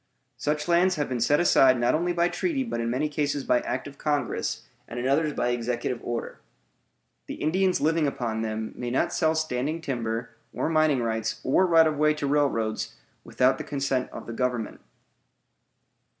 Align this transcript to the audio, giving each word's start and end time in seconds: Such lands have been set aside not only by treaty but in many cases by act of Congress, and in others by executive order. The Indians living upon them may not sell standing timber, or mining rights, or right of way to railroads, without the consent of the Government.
Such 0.37 0.67
lands 0.67 0.95
have 0.95 1.07
been 1.07 1.19
set 1.19 1.39
aside 1.39 1.79
not 1.79 1.93
only 1.93 2.11
by 2.11 2.27
treaty 2.27 2.63
but 2.63 2.79
in 2.81 2.89
many 2.89 3.07
cases 3.07 3.43
by 3.43 3.59
act 3.59 3.85
of 3.87 3.99
Congress, 3.99 4.63
and 4.87 4.99
in 4.99 5.07
others 5.07 5.31
by 5.33 5.49
executive 5.49 5.99
order. 6.03 6.39
The 7.27 7.35
Indians 7.35 7.79
living 7.79 8.07
upon 8.07 8.41
them 8.41 8.73
may 8.75 8.89
not 8.89 9.13
sell 9.13 9.35
standing 9.35 9.79
timber, 9.79 10.31
or 10.55 10.69
mining 10.69 11.03
rights, 11.03 11.39
or 11.43 11.67
right 11.67 11.85
of 11.85 11.97
way 11.97 12.15
to 12.15 12.25
railroads, 12.25 12.95
without 13.23 13.59
the 13.59 13.63
consent 13.63 14.09
of 14.09 14.25
the 14.25 14.33
Government. 14.33 14.81